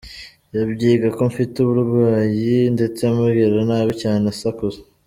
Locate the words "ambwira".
3.09-3.57